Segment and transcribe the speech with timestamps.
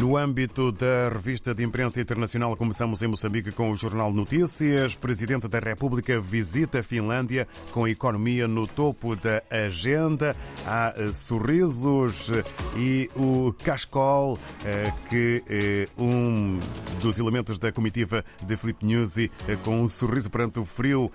[0.00, 4.96] No âmbito da revista de imprensa internacional, começamos em Moçambique com o Jornal Notícias.
[4.96, 10.36] Presidente da República visita a Finlândia com a economia no topo da agenda.
[10.66, 12.28] Há eh, sorrisos
[12.76, 16.58] e o cascol, eh, que um
[17.00, 19.30] dos elementos da comitiva de Filipe Nuzzi,
[19.62, 21.10] com um sorriso perante o frio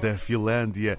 [0.00, 0.98] da Finlândia,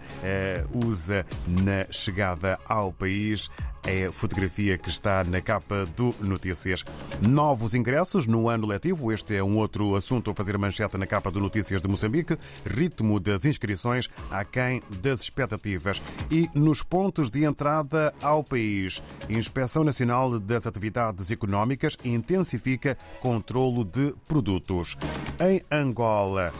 [0.73, 3.49] usa na chegada ao país
[3.88, 6.83] é a fotografia que está na capa do Notícias.
[7.28, 9.11] Novos ingressos no ano letivo.
[9.11, 12.38] Este é um outro assunto a fazer manchete na capa do Notícias de Moçambique.
[12.64, 16.00] Ritmo das inscrições aquém das expectativas.
[16.30, 24.14] E nos pontos de entrada ao país, Inspeção Nacional das Atividades Económicas intensifica controlo de
[24.28, 24.96] produtos.
[25.39, 26.54] Em Angola,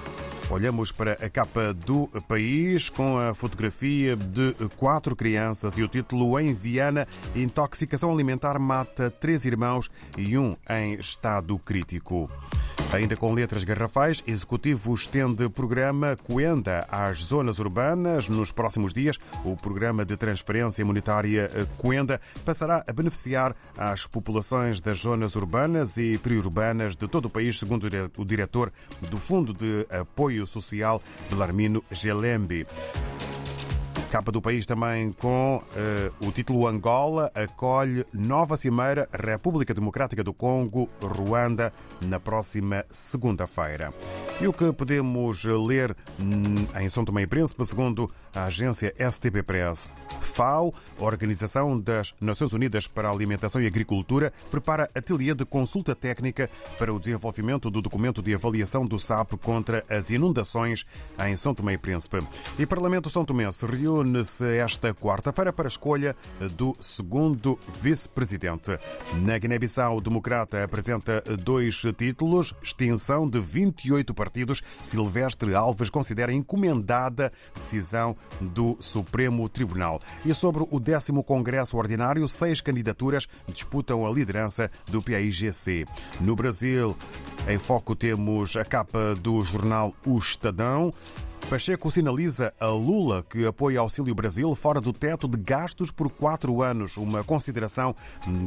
[0.50, 6.40] Olhamos para a capa do país com a fotografia de quatro crianças e o título
[6.40, 12.30] em Viana: Intoxicação alimentar mata três irmãos e um em estado crítico.
[12.94, 18.30] Ainda com letras garrafais, Executivo estende programa Coenda às zonas urbanas.
[18.30, 25.00] Nos próximos dias, o programa de transferência monetária Coenda passará a beneficiar as populações das
[25.00, 28.72] zonas urbanas e periurbanas de todo o país, segundo o diretor
[29.10, 32.66] do Fundo de Apoio Social, Belarmino Gelembi.
[34.16, 40.34] Capa do país também com uh, o título Angola acolhe nova cimeira República Democrática do
[40.34, 43.94] Congo, Ruanda, na próxima segunda-feira.
[44.42, 49.42] E o que podemos ler hum, em São Tomé e Príncipe, segundo a agência STP
[49.44, 49.90] Press.
[50.22, 56.50] FAO, Organização das Nações Unidas para a Alimentação e Agricultura, prepara ateliê de consulta técnica
[56.78, 60.86] para o desenvolvimento do documento de avaliação do SAP contra as inundações
[61.26, 62.20] em São Tomé e Príncipe.
[62.60, 66.16] E o Parlamento São Tomé se reúne reúne-se esta quarta-feira para a escolha
[66.56, 68.78] do segundo vice-presidente.
[69.24, 74.25] Na Guiné-Bissau, o Democrata apresenta dois títulos: extinção de 28 partidos.
[74.82, 80.02] Silvestre Alves considera encomendada decisão do Supremo Tribunal.
[80.26, 85.86] E sobre o décimo Congresso Ordinário, seis candidaturas disputam a liderança do PAIGC.
[86.22, 86.96] No Brasil,
[87.48, 90.94] em foco temos a capa do jornal O Estadão.
[91.50, 96.64] Pacheco sinaliza a Lula que apoia Auxílio Brasil fora do teto de gastos por quatro
[96.64, 97.96] anos, uma consideração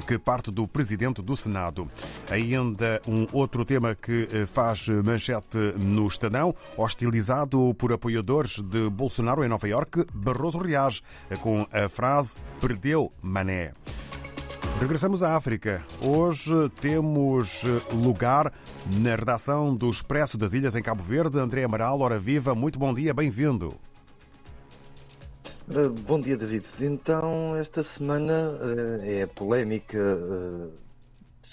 [0.06, 1.88] que parte do presidente do Senado.
[2.28, 9.44] Ainda um outro tema que eh, faz manchete no Estadão, hostilizado por apoiadores de Bolsonaro
[9.44, 11.00] em Nova Iorque, Barroso reage
[11.41, 13.72] com a frase perdeu mané.
[14.80, 15.84] Regressamos à África.
[16.00, 18.52] Hoje temos lugar
[19.02, 21.36] na redação do Expresso das Ilhas em Cabo Verde.
[21.36, 23.74] André Amaral, hora viva, muito bom dia, bem-vindo.
[26.06, 26.64] Bom dia, David.
[26.78, 28.56] Então, esta semana
[29.02, 30.68] eh, é a polémica eh,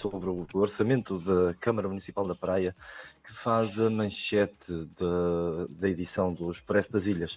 [0.00, 2.76] sobre o orçamento da Câmara Municipal da Praia
[3.26, 7.36] que faz a manchete da, da edição do Expresso das Ilhas.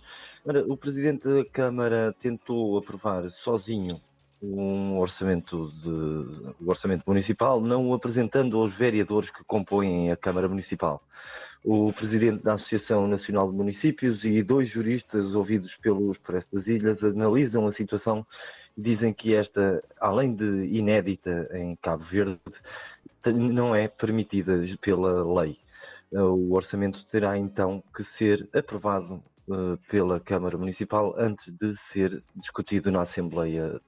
[0.67, 3.99] O Presidente da Câmara tentou aprovar sozinho
[4.41, 11.01] um orçamento, de, orçamento municipal, não o apresentando aos vereadores que compõem a Câmara Municipal.
[11.63, 17.03] O presidente da Associação Nacional de Municípios e dois juristas ouvidos pelo Expresso das Ilhas
[17.03, 18.25] analisam a situação
[18.77, 22.39] e dizem que esta, além de inédita em Cabo Verde,
[23.25, 25.57] não é permitida pela lei.
[26.13, 29.21] O orçamento terá então que ser aprovado
[29.89, 33.79] pela Câmara Municipal antes de ser discutido na Assembleia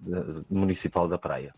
[0.49, 1.53] Municipal da Praia.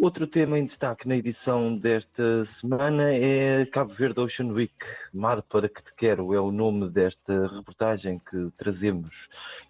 [0.00, 4.72] Outro tema em destaque na edição desta semana é Cabo Verde Ocean Week.
[5.12, 9.10] Mar para que te quero é o nome desta reportagem que trazemos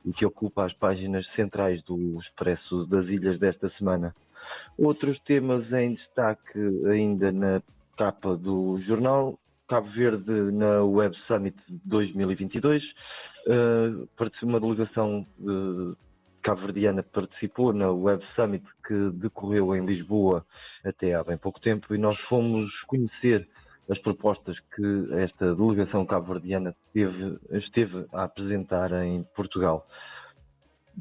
[0.04, 4.14] e que ocupa as páginas centrais do Expresso das Ilhas desta semana.
[4.78, 7.60] Outros temas em destaque ainda na
[7.98, 12.84] capa do jornal Cabo Verde na Web Summit 2022.
[13.50, 14.08] Uh,
[14.44, 15.96] uma delegação uh,
[16.40, 20.46] cabo-verdiana participou na Web Summit que decorreu em Lisboa
[20.84, 23.48] até há bem pouco tempo e nós fomos conhecer
[23.90, 26.76] as propostas que esta delegação cabo-verdiana
[27.50, 29.84] esteve a apresentar em Portugal.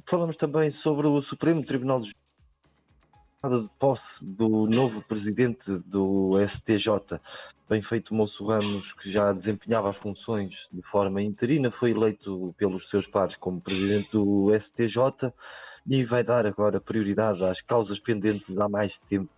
[0.09, 2.11] Falamos também sobre o Supremo Tribunal de
[3.47, 7.21] de posse do novo presidente do STJ,
[7.69, 13.07] bem feito Moço Ramos, que já desempenhava funções de forma interina, foi eleito pelos seus
[13.07, 15.31] pares como presidente do STJ
[15.87, 19.29] e vai dar agora prioridade às causas pendentes há mais tempo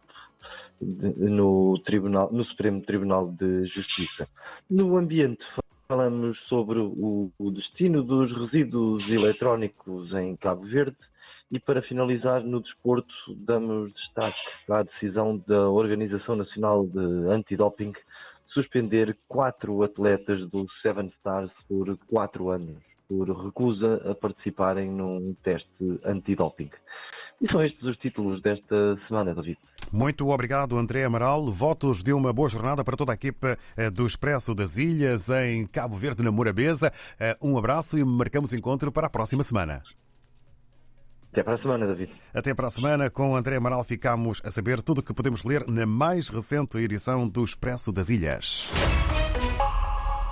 [0.82, 4.28] no, tribunal, no Supremo Tribunal de Justiça.
[4.68, 5.46] No ambiente,
[5.88, 10.98] falamos sobre o, o destino dos resíduos eletrónicos em Cabo Verde
[11.52, 14.40] E para finalizar, no desporto, damos destaque
[14.70, 17.00] à decisão da Organização Nacional de
[17.30, 17.94] Antidoping
[18.54, 22.78] suspender quatro atletas do Seven Stars por quatro anos,
[23.08, 26.70] por recusa a participarem num teste antidoping.
[27.42, 29.58] E são estes os títulos desta semana, David.
[29.92, 31.50] Muito obrigado, André Amaral.
[31.50, 35.66] Votos de uma boa jornada para toda a equipa eh, do Expresso das Ilhas em
[35.66, 36.94] Cabo Verde, na Morabeza.
[37.20, 39.82] Eh, um abraço e marcamos encontro para a próxima semana.
[41.32, 42.12] Até para a semana, David.
[42.34, 43.10] Até para a semana.
[43.10, 47.28] Com André Amaral ficamos a saber tudo o que podemos ler na mais recente edição
[47.28, 48.70] do Expresso das Ilhas.